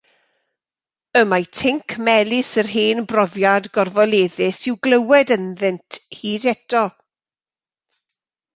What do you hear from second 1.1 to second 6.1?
Y mae tinc melys yr hen brofiad gorfoleddus i'w glywed ynddynt